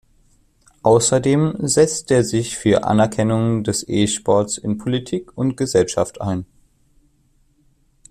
Außerdem 0.81 1.57
setzt 1.59 2.09
er 2.09 2.23
sich 2.23 2.57
für 2.57 2.85
Anerkennung 2.85 3.63
des 3.63 3.87
E-Sports 3.87 4.57
in 4.57 4.79
Politik 4.79 5.37
und 5.37 5.57
Gesellschaft 5.57 6.21
ein. 6.21 6.47